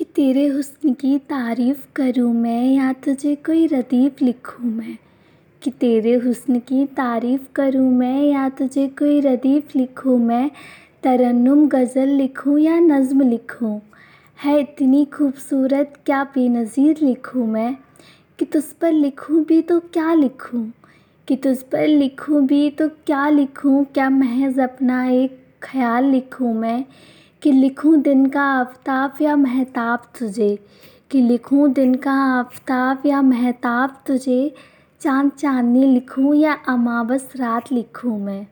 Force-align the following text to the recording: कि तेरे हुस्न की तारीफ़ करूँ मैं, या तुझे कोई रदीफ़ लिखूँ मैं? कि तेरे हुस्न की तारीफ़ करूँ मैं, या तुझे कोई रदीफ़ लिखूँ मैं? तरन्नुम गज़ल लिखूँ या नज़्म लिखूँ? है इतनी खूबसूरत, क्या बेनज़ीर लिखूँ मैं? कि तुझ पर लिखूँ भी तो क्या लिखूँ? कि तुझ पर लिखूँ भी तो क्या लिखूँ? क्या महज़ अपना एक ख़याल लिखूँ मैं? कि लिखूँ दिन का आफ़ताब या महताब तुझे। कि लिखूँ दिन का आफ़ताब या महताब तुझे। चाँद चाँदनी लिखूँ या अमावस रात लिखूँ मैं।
कि 0.00 0.04
तेरे 0.04 0.46
हुस्न 0.46 0.92
की 0.92 1.18
तारीफ़ 1.18 1.86
करूँ 1.96 2.34
मैं, 2.34 2.64
या 2.64 2.92
तुझे 2.92 3.34
कोई 3.34 3.66
रदीफ़ 3.66 4.24
लिखूँ 4.24 4.70
मैं? 4.70 4.98
कि 5.62 5.70
तेरे 5.70 6.14
हुस्न 6.14 6.58
की 6.58 6.86
तारीफ़ 6.86 7.40
करूँ 7.54 7.90
मैं, 7.92 8.22
या 8.22 8.48
तुझे 8.48 8.88
कोई 8.88 9.20
रदीफ़ 9.20 9.78
लिखूँ 9.78 10.18
मैं? 10.18 10.50
तरन्नुम 11.02 11.68
गज़ल 11.68 12.08
लिखूँ 12.08 12.58
या 12.58 12.78
नज़्म 12.78 13.28
लिखूँ? 13.30 13.80
है 14.44 14.60
इतनी 14.60 15.04
खूबसूरत, 15.04 15.94
क्या 16.06 16.24
बेनज़ीर 16.24 16.98
लिखूँ 17.02 17.46
मैं? 17.46 17.76
कि 18.38 18.44
तुझ 18.44 18.64
पर 18.64 18.92
लिखूँ 18.92 19.44
भी 19.44 19.62
तो 19.62 19.80
क्या 19.80 20.14
लिखूँ? 20.14 20.72
कि 21.28 21.36
तुझ 21.36 21.62
पर 21.62 21.86
लिखूँ 21.86 22.46
भी 22.46 22.70
तो 22.70 22.88
क्या 22.88 23.28
लिखूँ? 23.28 23.84
क्या 23.84 24.10
महज़ 24.10 24.60
अपना 24.60 25.04
एक 25.06 25.44
ख़याल 25.62 26.04
लिखूँ 26.04 26.54
मैं? 26.54 26.84
कि 27.42 27.52
लिखूँ 27.52 27.96
दिन 28.02 28.26
का 28.26 28.42
आफ़ताब 28.42 29.14
या 29.20 29.36
महताब 29.36 30.02
तुझे। 30.18 30.58
कि 31.10 31.20
लिखूँ 31.22 31.72
दिन 31.72 31.94
का 31.94 32.12
आफ़ताब 32.12 33.02
या 33.06 33.22
महताब 33.22 34.02
तुझे। 34.06 34.54
चाँद 35.00 35.30
चाँदनी 35.30 35.86
लिखूँ 35.94 36.34
या 36.34 36.52
अमावस 36.68 37.32
रात 37.36 37.72
लिखूँ 37.72 38.20
मैं। 38.20 38.46